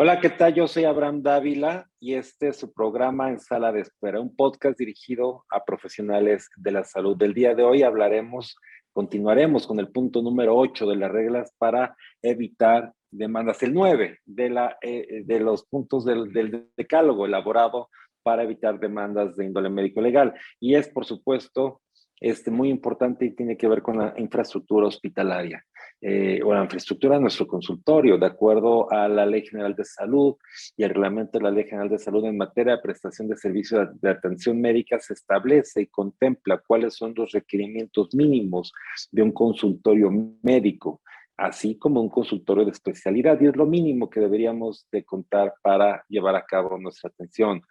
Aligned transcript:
Hola, 0.00 0.20
¿qué 0.20 0.30
tal? 0.30 0.54
Yo 0.54 0.68
soy 0.68 0.84
Abraham 0.84 1.24
Dávila 1.24 1.90
y 1.98 2.14
este 2.14 2.50
es 2.50 2.56
su 2.58 2.72
programa 2.72 3.30
en 3.30 3.40
Sala 3.40 3.72
de 3.72 3.80
Espera, 3.80 4.20
un 4.20 4.36
podcast 4.36 4.78
dirigido 4.78 5.44
a 5.50 5.64
profesionales 5.64 6.48
de 6.56 6.70
la 6.70 6.84
salud. 6.84 7.16
Del 7.16 7.34
día 7.34 7.56
de 7.56 7.64
hoy 7.64 7.82
hablaremos, 7.82 8.56
continuaremos 8.92 9.66
con 9.66 9.80
el 9.80 9.88
punto 9.88 10.22
número 10.22 10.54
8 10.54 10.86
de 10.86 10.94
las 10.94 11.10
reglas 11.10 11.52
para 11.58 11.96
evitar 12.22 12.92
demandas, 13.10 13.60
el 13.64 13.74
9 13.74 14.20
de, 14.24 14.50
la, 14.50 14.78
eh, 14.82 15.22
de 15.24 15.40
los 15.40 15.66
puntos 15.66 16.04
del, 16.04 16.32
del 16.32 16.68
decálogo 16.76 17.26
elaborado 17.26 17.88
para 18.22 18.44
evitar 18.44 18.78
demandas 18.78 19.34
de 19.34 19.46
índole 19.46 19.68
médico 19.68 20.00
legal. 20.00 20.32
Y 20.60 20.76
es, 20.76 20.88
por 20.88 21.06
supuesto, 21.06 21.80
este, 22.20 22.52
muy 22.52 22.68
importante 22.68 23.24
y 23.24 23.34
tiene 23.34 23.56
que 23.56 23.66
ver 23.66 23.82
con 23.82 23.98
la 23.98 24.14
infraestructura 24.16 24.86
hospitalaria 24.86 25.64
eh, 26.00 26.40
o 26.44 26.54
la 26.54 26.62
infraestructura 26.62 27.16
de 27.16 27.22
nuestro 27.22 27.46
consultorio, 27.46 28.18
de 28.18 28.26
acuerdo 28.26 28.90
a 28.92 29.08
la 29.08 29.26
Ley 29.26 29.44
General 29.44 29.74
de 29.74 29.84
Salud 29.84 30.36
y 30.76 30.84
el 30.84 30.90
reglamento 30.90 31.38
de 31.38 31.44
la 31.44 31.50
Ley 31.50 31.64
General 31.64 31.88
de 31.88 31.98
Salud 31.98 32.24
en 32.24 32.36
materia 32.36 32.76
de 32.76 32.82
prestación 32.82 33.28
de 33.28 33.36
servicios 33.36 33.88
de, 34.00 34.10
atención 34.10 34.60
médica, 34.60 35.00
se 35.00 35.14
establece 35.14 35.82
y 35.82 35.86
contempla 35.86 36.58
cuáles 36.58 36.94
son 36.94 37.14
los 37.16 37.32
requerimientos 37.32 38.14
mínimos 38.14 38.72
de 39.10 39.22
un 39.22 39.32
consultorio 39.32 40.10
médico 40.42 41.00
así 41.36 41.78
como 41.78 42.00
un 42.00 42.08
consultorio 42.08 42.64
de 42.64 42.72
especialidad, 42.72 43.40
y 43.40 43.46
es 43.46 43.54
lo 43.54 43.64
mínimo 43.64 44.10
que 44.10 44.18
deberíamos 44.18 44.88
de 44.90 45.04
contar 45.04 45.54
para 45.62 46.04
llevar 46.08 46.34
a 46.34 46.44
cabo 46.44 46.76
nuestra 46.78 47.10
atención. 47.10 47.62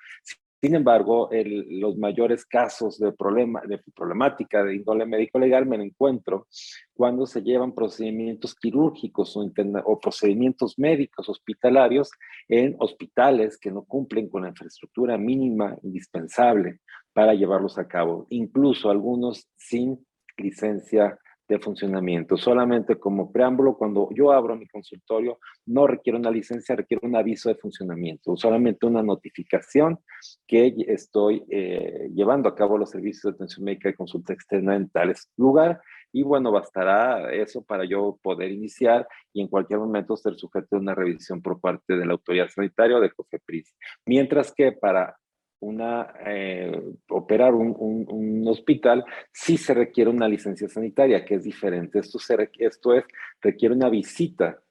Sin 0.59 0.73
embargo, 0.73 1.29
los 1.31 1.97
mayores 1.97 2.43
casos 2.43 2.97
de, 2.97 3.11
problema, 3.11 3.61
de 3.67 3.79
problemática 3.95 4.63
de 4.63 4.77
índole 4.77 5.05
médico-legal 5.05 5.67
me 5.67 5.75
encuentro 5.75 6.47
cuando 6.93 7.27
se 7.27 7.43
llevan 7.43 7.75
procedimientos 7.75 8.55
quirúrgicos 8.55 9.37
o, 9.37 9.51
o, 9.85 9.99
procedimientos 9.99 10.79
médicos 10.79 11.29
hospitalarios 11.29 12.09
en 12.47 12.75
hospitales 12.79 13.59
que 13.59 13.71
no 13.71 13.83
cumplen 13.83 14.29
con 14.29 14.43
la 14.43 14.49
infraestructura 14.49 15.15
mínima 15.17 15.77
indispensable 15.83 16.79
para 17.13 17.35
llevarlos 17.35 17.77
a 17.77 17.87
cabo, 17.87 18.25
incluso 18.29 18.89
algunos 18.89 19.47
sin 19.57 20.03
licencia 20.37 21.19
de 21.47 21.59
funcionamiento. 21.59 22.37
Solamente 22.37 22.97
como 22.97 23.31
preámbulo, 23.31 23.77
cuando 23.77 24.09
yo 24.13 24.31
abro 24.31 24.55
mi 24.55 24.67
consultorio, 24.67 25.39
no 25.65 25.87
requiere 25.87 26.19
una 26.19 26.31
licencia, 26.31 26.75
requiere 26.75 27.07
un 27.07 27.15
aviso 27.15 27.49
de 27.49 27.55
funcionamiento, 27.55 28.35
solamente 28.35 28.85
una 28.85 29.01
notificación 29.01 29.99
que 30.45 30.73
estoy 30.87 31.43
eh, 31.49 32.09
llevando 32.13 32.49
a 32.49 32.55
cabo 32.55 32.77
los 32.77 32.89
servicios 32.89 33.23
de 33.23 33.35
atención 33.35 33.65
médica 33.65 33.89
y 33.89 33.93
consulta 33.93 34.33
externa 34.33 34.75
en 34.75 34.89
tales 34.89 35.29
lugar. 35.37 35.81
Y 36.11 36.23
bueno, 36.23 36.51
bastará 36.51 37.31
eso 37.33 37.63
para 37.63 37.85
yo 37.85 38.17
poder 38.21 38.51
iniciar 38.51 39.07
y 39.33 39.41
en 39.41 39.47
cualquier 39.47 39.79
momento 39.79 40.15
ser 40.15 40.35
sujeto 40.35 40.75
a 40.75 40.79
una 40.79 40.95
revisión 40.95 41.41
por 41.41 41.59
parte 41.59 41.95
de 41.95 42.05
la 42.05 42.13
autoridad 42.13 42.47
sanitaria 42.47 42.97
o 42.97 43.01
de 43.01 43.11
COFEPRIS. 43.11 43.75
Mientras 44.05 44.53
que 44.53 44.71
para 44.71 45.17
una, 45.59 46.13
eh, 46.25 46.81
operar 47.09 47.53
un, 47.53 48.43
hospital, 48.47 49.03
sí 49.31 49.57
se 49.57 49.73
requiere 49.73 50.09
una 50.09 50.27
licencia 50.27 50.69
sanitaria, 50.69 51.25
que 51.25 51.35
es 51.35 51.43
diferente. 51.43 51.99
Esto, 51.99 52.19
se, 52.19 52.49
esto 52.59 52.93
es, 52.93 53.03
requiere 53.41 53.75
una 53.75 53.89
visita 53.89 54.61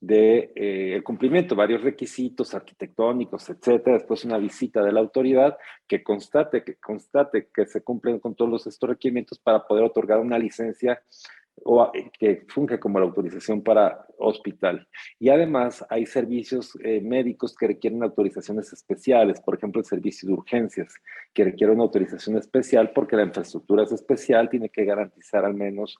de 0.00 0.52
eh, 0.56 0.94
el 0.94 1.02
cumplimiento 1.02 1.54
varios 1.54 1.82
requisitos 1.82 2.54
arquitectónicos, 2.54 3.50
etcétera, 3.50 3.98
después 3.98 4.24
una 4.24 4.38
visita 4.38 4.82
de 4.82 4.92
la 4.92 5.00
autoridad 5.00 5.58
que 5.86 6.02
constate 6.02 6.64
que 6.64 6.76
constate 6.76 7.48
que 7.54 7.66
se 7.66 7.82
cumplen 7.82 8.18
con 8.18 8.34
todos 8.34 8.66
estos 8.66 8.88
requerimientos 8.88 9.38
para 9.38 9.66
poder 9.66 9.84
otorgar 9.84 10.20
una 10.20 10.38
licencia 10.38 11.02
o 11.64 11.90
eh, 11.94 12.10
que 12.18 12.44
funge 12.48 12.78
como 12.78 12.98
la 12.98 13.06
autorización 13.06 13.62
para 13.62 14.06
hospital. 14.18 14.86
Y 15.18 15.28
además 15.28 15.84
hay 15.88 16.06
servicios 16.06 16.76
eh, 16.82 17.00
médicos 17.00 17.54
que 17.54 17.66
requieren 17.66 18.02
autorizaciones 18.02 18.72
especiales, 18.72 19.40
por 19.40 19.56
ejemplo, 19.56 19.80
el 19.80 19.86
servicio 19.86 20.28
de 20.28 20.34
urgencias, 20.34 20.94
que 21.34 21.44
requiere 21.44 21.72
una 21.72 21.84
autorización 21.84 22.36
especial 22.36 22.92
porque 22.94 23.16
la 23.16 23.24
infraestructura 23.24 23.84
es 23.84 23.92
especial, 23.92 24.48
tiene 24.48 24.70
que 24.70 24.84
garantizar 24.84 25.44
al 25.44 25.54
menos 25.54 25.98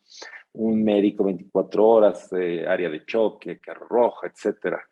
un 0.56 0.82
médico 0.82 1.24
24 1.24 1.86
horas, 1.86 2.32
eh, 2.32 2.66
área 2.66 2.88
de 2.88 3.04
choque, 3.04 3.58
carro 3.58 3.86
roja, 3.88 4.26
etcétera. 4.26 4.82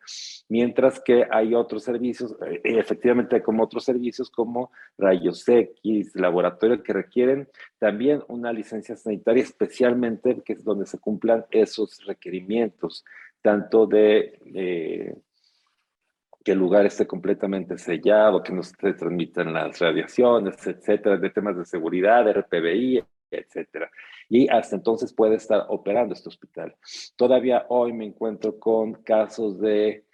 Mientras 0.49 0.99
que 0.99 1.25
hay 1.29 1.53
otros 1.53 1.83
servicios, 1.83 2.35
efectivamente 2.63 3.41
como 3.41 3.63
otros 3.63 3.83
servicios 3.83 4.29
como 4.29 4.71
rayos 4.97 5.47
X, 5.47 6.15
laboratorio, 6.15 6.83
que 6.83 6.93
requieren 6.93 7.47
también 7.79 8.23
una 8.27 8.53
licencia 8.53 8.95
sanitaria, 8.95 9.43
especialmente 9.43 10.41
que 10.43 10.53
es 10.53 10.63
donde 10.63 10.85
se 10.85 10.99
cumplan 10.99 11.45
esos 11.51 12.05
requerimientos, 12.05 13.03
tanto 13.41 13.85
de 13.87 14.39
eh, 14.53 15.15
que 16.43 16.51
el 16.51 16.59
lugar 16.59 16.85
esté 16.85 17.07
completamente 17.07 17.77
sellado, 17.79 18.43
que 18.43 18.53
no 18.53 18.61
se 18.61 18.75
transmitan 18.93 19.51
las 19.51 19.79
radiaciones, 19.79 20.65
etcétera, 20.67 21.17
de 21.17 21.31
temas 21.31 21.57
de 21.57 21.65
seguridad, 21.65 22.23
de 22.23 22.33
RPBI, 22.33 23.03
etcétera. 23.31 23.89
Y 24.29 24.47
hasta 24.49 24.75
entonces 24.75 25.13
puede 25.13 25.35
estar 25.35 25.65
operando 25.69 26.13
este 26.13 26.29
hospital. 26.29 26.75
Todavía 27.15 27.65
hoy 27.69 27.93
me 27.93 28.05
encuentro 28.05 28.59
con 28.59 28.93
casos 29.03 29.59
de 29.59 30.05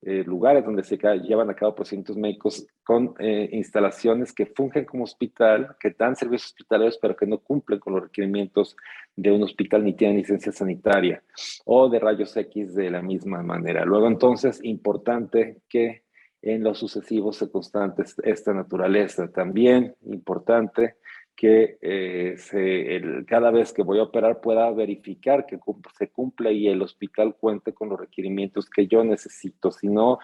eh, 0.00 0.22
lugares 0.24 0.64
donde 0.64 0.84
se 0.84 0.96
llevan 0.96 1.50
a 1.50 1.56
cabo 1.56 1.74
procedimientos 1.74 2.16
médicos 2.16 2.64
con 2.84 3.14
eh, 3.18 3.48
instalaciones 3.52 4.32
que 4.32 4.46
fungen 4.46 4.84
como 4.84 5.02
hospital, 5.02 5.76
que 5.80 5.90
dan 5.90 6.14
servicios 6.14 6.52
hospitalarios, 6.52 6.98
pero 7.02 7.16
que 7.16 7.26
no 7.26 7.38
cumplen 7.38 7.80
con 7.80 7.94
los 7.94 8.04
requerimientos 8.04 8.76
de 9.16 9.32
un 9.32 9.42
hospital 9.42 9.84
ni 9.84 9.94
tienen 9.94 10.18
licencia 10.18 10.52
sanitaria, 10.52 11.22
o 11.64 11.88
de 11.88 11.98
rayos 11.98 12.36
X 12.36 12.76
de 12.76 12.90
la 12.90 13.02
misma 13.02 13.42
manera. 13.42 13.84
Luego, 13.84 14.06
entonces, 14.06 14.60
importante 14.62 15.62
que 15.68 16.04
en 16.42 16.62
los 16.62 16.78
sucesivos 16.78 17.36
se 17.36 17.50
constante 17.50 18.04
esta 18.22 18.54
naturaleza. 18.54 19.28
También 19.28 19.96
importante 20.06 20.94
que 21.38 21.78
eh, 21.80 22.34
se, 22.36 23.24
cada 23.24 23.52
vez 23.52 23.72
que 23.72 23.84
voy 23.84 24.00
a 24.00 24.02
operar 24.02 24.40
pueda 24.40 24.68
verificar 24.72 25.46
que 25.46 25.56
se 25.96 26.10
cumple 26.10 26.52
y 26.52 26.66
el 26.66 26.82
hospital 26.82 27.36
cuente 27.38 27.72
con 27.72 27.90
los 27.90 28.00
requerimientos 28.00 28.68
que 28.68 28.88
yo 28.88 29.04
necesito. 29.04 29.70
Si 29.70 29.86
no, 29.86 30.18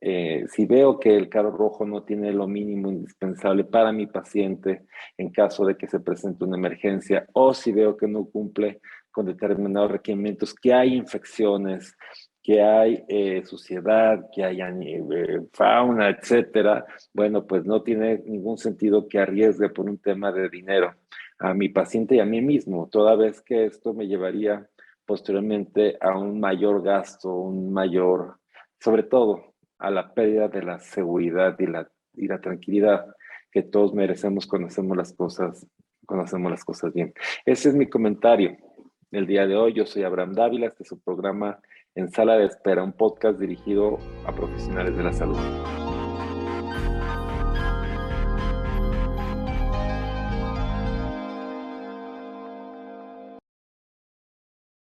eh, 0.00 0.44
si 0.46 0.64
veo 0.64 1.00
que 1.00 1.16
el 1.16 1.28
carro 1.28 1.50
rojo 1.50 1.84
no 1.84 2.04
tiene 2.04 2.32
lo 2.32 2.46
mínimo 2.46 2.92
indispensable 2.92 3.64
para 3.64 3.90
mi 3.90 4.06
paciente 4.06 4.84
en 5.18 5.30
caso 5.30 5.66
de 5.66 5.76
que 5.76 5.88
se 5.88 5.98
presente 5.98 6.44
una 6.44 6.56
emergencia 6.56 7.26
o 7.32 7.52
si 7.54 7.72
veo 7.72 7.96
que 7.96 8.06
no 8.06 8.26
cumple 8.26 8.80
con 9.10 9.26
determinados 9.26 9.90
requerimientos, 9.90 10.54
que 10.54 10.72
hay 10.72 10.94
infecciones, 10.94 11.96
que 12.42 12.60
hay 12.60 13.04
eh, 13.08 13.42
suciedad, 13.44 14.26
que 14.34 14.44
hay 14.44 14.60
eh, 14.60 15.40
fauna, 15.52 16.10
etcétera, 16.10 16.84
bueno, 17.12 17.46
pues 17.46 17.64
no 17.64 17.82
tiene 17.82 18.18
ningún 18.26 18.58
sentido 18.58 19.06
que 19.06 19.20
arriesgue 19.20 19.68
por 19.68 19.88
un 19.88 19.98
tema 19.98 20.32
de 20.32 20.48
dinero 20.48 20.94
a 21.38 21.54
mi 21.54 21.68
paciente 21.68 22.16
y 22.16 22.20
a 22.20 22.24
mí 22.24 22.40
mismo, 22.40 22.88
toda 22.90 23.16
vez 23.16 23.40
que 23.42 23.66
esto 23.66 23.94
me 23.94 24.06
llevaría 24.06 24.68
posteriormente 25.06 25.96
a 26.00 26.16
un 26.16 26.40
mayor 26.40 26.82
gasto, 26.82 27.34
un 27.34 27.72
mayor, 27.72 28.38
sobre 28.80 29.02
todo 29.02 29.54
a 29.78 29.90
la 29.90 30.14
pérdida 30.14 30.48
de 30.48 30.62
la 30.62 30.78
seguridad 30.78 31.56
y 31.58 31.66
la, 31.66 31.90
y 32.14 32.28
la 32.28 32.40
tranquilidad 32.40 33.06
que 33.50 33.62
todos 33.62 33.92
merecemos 33.92 34.46
cuando 34.46 34.68
hacemos 34.68 34.96
las 34.96 35.12
cosas, 35.12 35.66
cuando 36.06 36.24
hacemos 36.24 36.50
las 36.50 36.64
cosas 36.64 36.92
bien. 36.92 37.12
Ese 37.44 37.68
es 37.68 37.74
mi 37.74 37.88
comentario. 37.88 38.56
El 39.12 39.26
día 39.26 39.46
de 39.46 39.54
hoy 39.54 39.74
yo 39.74 39.84
soy 39.84 40.04
Abraham 40.04 40.32
Dávila, 40.32 40.68
este 40.68 40.84
es 40.84 40.88
su 40.88 40.98
programa 40.98 41.60
en 41.94 42.10
Sala 42.10 42.38
de 42.38 42.46
Espera, 42.46 42.82
un 42.82 42.94
podcast 42.94 43.38
dirigido 43.38 43.98
a 44.24 44.32
profesionales 44.32 44.96
de 44.96 45.02
la 45.02 45.12
salud. 45.12 45.36